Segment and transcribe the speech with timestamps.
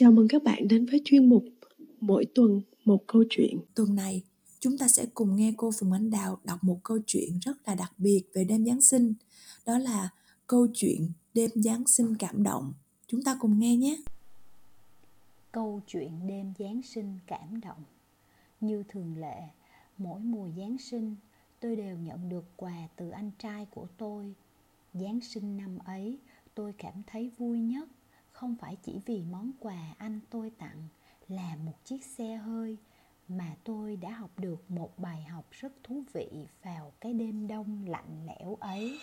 [0.00, 1.44] Chào mừng các bạn đến với chuyên mục
[2.00, 3.58] Mỗi tuần một câu chuyện.
[3.74, 4.22] Tuần này,
[4.60, 7.74] chúng ta sẽ cùng nghe cô Phùng Ánh Đào đọc một câu chuyện rất là
[7.74, 9.14] đặc biệt về đêm Giáng sinh.
[9.66, 10.08] Đó là
[10.46, 12.72] câu chuyện đêm Giáng sinh cảm động.
[13.06, 13.96] Chúng ta cùng nghe nhé.
[15.52, 17.84] Câu chuyện đêm Giáng sinh cảm động.
[18.60, 19.42] Như thường lệ,
[19.98, 21.16] mỗi mùa Giáng sinh,
[21.60, 24.34] tôi đều nhận được quà từ anh trai của tôi.
[24.94, 26.18] Giáng sinh năm ấy,
[26.54, 27.88] tôi cảm thấy vui nhất
[28.38, 30.88] không phải chỉ vì món quà anh tôi tặng
[31.28, 32.76] là một chiếc xe hơi
[33.28, 36.28] mà tôi đã học được một bài học rất thú vị
[36.62, 38.98] vào cái đêm đông lạnh lẽo ấy.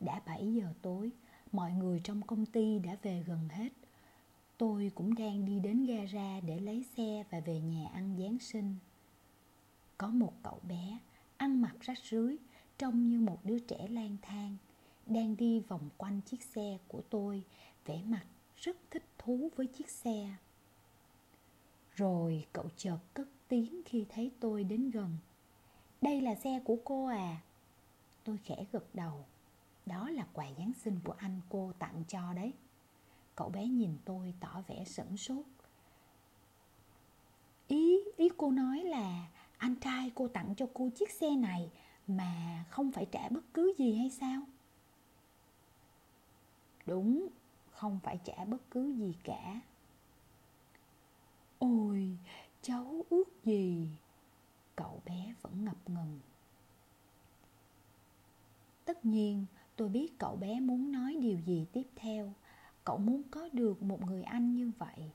[0.00, 1.10] Đã 7 giờ tối,
[1.52, 3.72] mọi người trong công ty đã về gần hết.
[4.58, 8.76] Tôi cũng đang đi đến gara để lấy xe và về nhà ăn Giáng sinh.
[9.98, 10.98] Có một cậu bé
[11.36, 12.36] ăn mặc rách rưới,
[12.78, 14.56] trông như một đứa trẻ lang thang
[15.06, 17.42] đang đi vòng quanh chiếc xe của tôi,
[17.84, 18.24] vẻ mặt
[18.56, 20.34] rất thích thú với chiếc xe.
[21.94, 25.16] Rồi cậu chợt cất tiếng khi thấy tôi đến gần.
[26.00, 27.42] Đây là xe của cô à?
[28.24, 29.24] Tôi khẽ gật đầu.
[29.86, 32.52] Đó là quà giáng sinh của anh cô tặng cho đấy.
[33.36, 35.44] Cậu bé nhìn tôi tỏ vẻ sửng sốt.
[37.68, 41.70] Ý ý cô nói là anh trai cô tặng cho cô chiếc xe này
[42.06, 44.42] mà không phải trả bất cứ gì hay sao?
[46.86, 47.28] Đúng,
[47.70, 49.60] không phải trả bất cứ gì cả.
[51.58, 52.18] Ôi,
[52.62, 53.88] cháu ước gì?
[54.76, 56.20] Cậu bé vẫn ngập ngừng.
[58.84, 62.32] Tất nhiên, tôi biết cậu bé muốn nói điều gì tiếp theo.
[62.84, 65.10] Cậu muốn có được một người anh như vậy.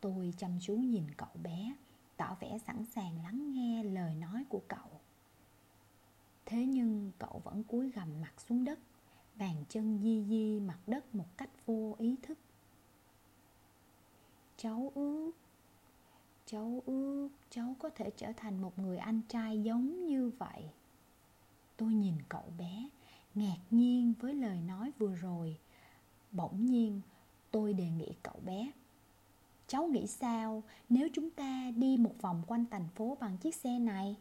[0.00, 1.74] Tôi chăm chú nhìn cậu bé,
[2.16, 5.00] tỏ vẻ sẵn sàng lắng nghe lời nói của cậu.
[6.46, 8.78] Thế nhưng cậu vẫn cúi gằm mặt xuống đất
[9.40, 12.38] bàn chân di di mặt đất một cách vô ý thức.
[14.56, 15.30] Cháu ước
[16.46, 20.64] cháu ước cháu có thể trở thành một người anh trai giống như vậy.
[21.76, 22.88] Tôi nhìn cậu bé,
[23.34, 25.56] ngạc nhiên với lời nói vừa rồi.
[26.32, 27.00] Bỗng nhiên,
[27.50, 28.72] tôi đề nghị cậu bé,
[29.66, 33.78] cháu nghĩ sao nếu chúng ta đi một vòng quanh thành phố bằng chiếc xe
[33.78, 34.16] này?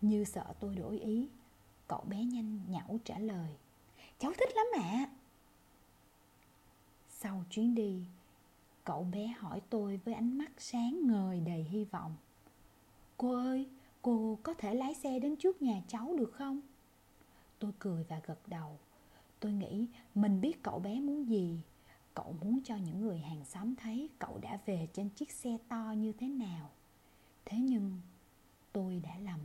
[0.00, 1.28] Như sợ tôi đổi ý
[1.88, 3.50] Cậu bé nhanh nhảu trả lời.
[4.18, 5.10] Cháu thích lắm ạ.
[7.08, 8.04] Sau chuyến đi
[8.88, 12.16] Cậu bé hỏi tôi với ánh mắt sáng ngời đầy hy vọng.
[13.16, 13.66] Cô ơi,
[14.02, 16.60] cô có thể lái xe đến trước nhà cháu được không?
[17.58, 18.78] Tôi cười và gật đầu.
[19.40, 21.60] Tôi nghĩ mình biết cậu bé muốn gì.
[22.14, 25.94] Cậu muốn cho những người hàng xóm thấy cậu đã về trên chiếc xe to
[25.96, 26.70] như thế nào.
[27.44, 28.00] Thế nhưng
[28.72, 29.40] tôi đã lầm.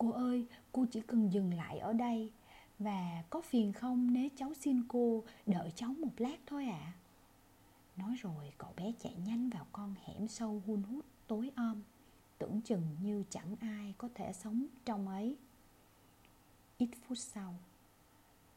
[0.00, 2.32] Cô ơi, cô chỉ cần dừng lại ở đây.
[2.78, 6.80] Và có phiền không nếu cháu xin cô đợi cháu một lát thôi ạ?
[6.82, 6.92] À?
[7.96, 11.82] Nói rồi cậu bé chạy nhanh vào con hẻm sâu hun hút tối om
[12.38, 15.36] Tưởng chừng như chẳng ai có thể sống trong ấy.
[16.78, 17.54] Ít phút sau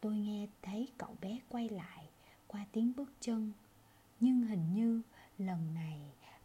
[0.01, 2.05] Tôi nghe thấy cậu bé quay lại
[2.47, 3.51] qua tiếng bước chân.
[4.19, 5.01] Nhưng hình như
[5.37, 5.99] lần này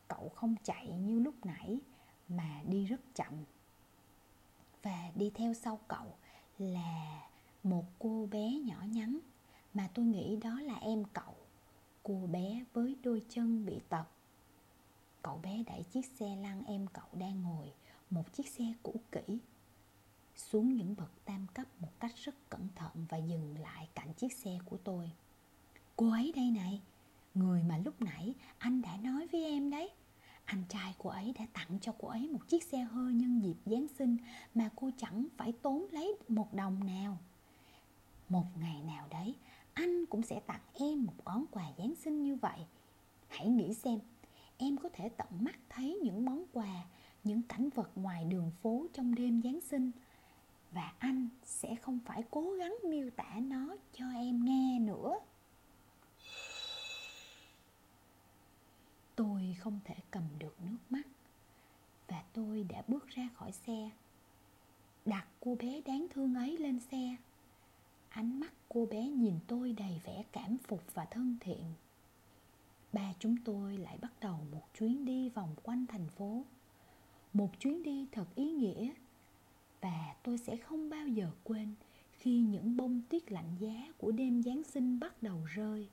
[0.09, 1.81] cậu không chạy như lúc nãy
[2.29, 3.35] Mà đi rất chậm
[4.83, 6.17] và đi theo sau cậu
[6.59, 7.23] là
[7.63, 9.19] một cô bé nhỏ nhắn.
[9.75, 11.35] Mà tôi nghĩ đó là em cậu,
[12.03, 14.05] cô bé với đôi chân bị tật.
[15.23, 17.73] Cậu bé đẩy chiếc xe lăn em cậu đang ngồi,
[18.11, 19.39] một chiếc xe cũ kỹ,
[20.37, 24.33] xuống những bậc tam cấp một cách rất cẩn thận và dừng lại cạnh chiếc
[24.33, 25.11] xe của tôi.
[25.97, 26.81] Cô ấy đây này,
[27.35, 29.91] người mà lúc nãy anh đã nói với em đấy
[30.49, 33.57] anh trai cô ấy đã tặng cho cô ấy một chiếc xe hơi nhân dịp
[33.67, 34.17] Giáng sinh
[34.55, 37.19] mà cô chẳng phải tốn lấy một đồng nào.
[38.29, 39.35] Một ngày nào đấy,
[39.75, 42.59] anh cũng sẽ tặng em một món quà Giáng sinh như vậy.
[43.29, 43.99] Hãy nghĩ xem,
[44.59, 46.85] em có thể tận mắt thấy những món quà,
[47.25, 49.91] những cảnh vật ngoài đường phố trong đêm Giáng sinh
[50.73, 55.19] và anh sẽ không phải cố gắng miêu tả nó cho em nghe nữa.
[59.19, 61.07] tôi không thể cầm được nước mắt
[62.09, 63.91] và tôi đã bước ra khỏi xe.
[65.05, 67.17] Đặt cô bé đáng thương ấy lên xe.
[68.09, 71.65] Ánh mắt cô bé nhìn tôi đầy vẻ cảm phục và thân thiện.
[72.93, 76.45] Ba chúng tôi lại bắt đầu một chuyến đi vòng quanh thành phố.
[77.33, 78.93] Một chuyến đi thật ý nghĩa.
[79.81, 81.75] Và tôi sẽ không bao giờ quên
[82.13, 85.89] khi những bông tuyết lạnh giá của đêm giáng sinh bắt đầu rơi.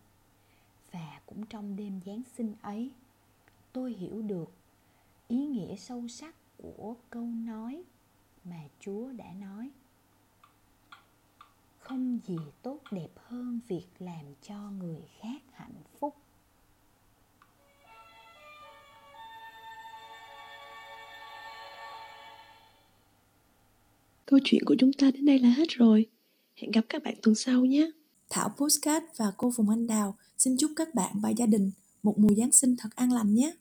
[0.92, 2.92] Và cũng trong đêm giáng sinh ấy,
[3.74, 4.52] tôi hiểu được
[5.28, 7.84] ý nghĩa sâu sắc của câu nói
[8.44, 9.72] mà chúa đã nói
[11.80, 16.16] không gì tốt đẹp hơn việc làm cho người khác hạnh phúc
[24.26, 26.06] Câu chuyện của chúng ta đến đây là hết rồi.
[26.56, 27.92] Hẹn gặp các bạn tuần sau nhé.
[28.30, 31.72] Thảo Postcard và cô Phùng Anh Đào xin chúc các bạn và gia đình
[32.04, 33.56] một mùa Giáng sinh thật an lành nhé.